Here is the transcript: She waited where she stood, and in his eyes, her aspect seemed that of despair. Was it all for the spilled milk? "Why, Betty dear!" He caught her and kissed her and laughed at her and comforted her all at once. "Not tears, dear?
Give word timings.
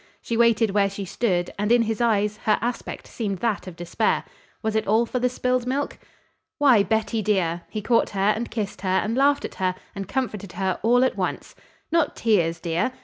She 0.19 0.35
waited 0.35 0.71
where 0.71 0.89
she 0.89 1.05
stood, 1.05 1.53
and 1.59 1.71
in 1.71 1.83
his 1.83 2.01
eyes, 2.01 2.37
her 2.45 2.57
aspect 2.59 3.05
seemed 3.05 3.37
that 3.37 3.67
of 3.67 3.75
despair. 3.75 4.23
Was 4.63 4.75
it 4.75 4.87
all 4.87 5.05
for 5.05 5.19
the 5.19 5.29
spilled 5.29 5.67
milk? 5.67 5.99
"Why, 6.57 6.81
Betty 6.81 7.21
dear!" 7.21 7.61
He 7.69 7.83
caught 7.83 8.09
her 8.09 8.33
and 8.35 8.49
kissed 8.49 8.81
her 8.81 8.89
and 8.89 9.15
laughed 9.15 9.45
at 9.45 9.53
her 9.61 9.75
and 9.93 10.07
comforted 10.07 10.53
her 10.53 10.79
all 10.81 11.03
at 11.05 11.17
once. 11.17 11.53
"Not 11.91 12.15
tears, 12.15 12.59
dear? 12.59 12.93